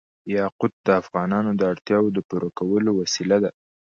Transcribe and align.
یاقوت 0.37 0.73
د 0.85 0.87
افغانانو 1.01 1.51
د 1.55 1.61
اړتیاوو 1.71 2.13
د 2.15 2.19
پوره 2.29 2.49
کولو 2.57 2.89
وسیله 3.01 3.37
ده. 3.43 3.51